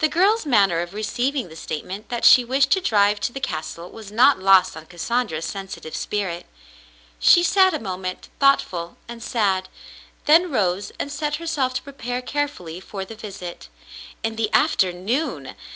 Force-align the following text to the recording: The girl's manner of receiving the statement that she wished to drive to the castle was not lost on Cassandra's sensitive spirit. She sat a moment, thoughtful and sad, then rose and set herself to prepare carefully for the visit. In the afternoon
The 0.00 0.08
girl's 0.08 0.44
manner 0.44 0.80
of 0.80 0.92
receiving 0.92 1.48
the 1.48 1.56
statement 1.56 2.10
that 2.10 2.26
she 2.26 2.44
wished 2.44 2.70
to 2.72 2.80
drive 2.82 3.20
to 3.20 3.32
the 3.32 3.40
castle 3.40 3.90
was 3.90 4.12
not 4.12 4.38
lost 4.38 4.76
on 4.76 4.84
Cassandra's 4.84 5.46
sensitive 5.46 5.96
spirit. 5.96 6.44
She 7.18 7.42
sat 7.42 7.72
a 7.72 7.78
moment, 7.78 8.28
thoughtful 8.38 8.98
and 9.08 9.22
sad, 9.22 9.70
then 10.26 10.50
rose 10.50 10.92
and 11.00 11.10
set 11.10 11.36
herself 11.36 11.72
to 11.72 11.82
prepare 11.82 12.20
carefully 12.20 12.80
for 12.80 13.06
the 13.06 13.14
visit. 13.16 13.70
In 14.22 14.36
the 14.36 14.52
afternoon 14.52 15.54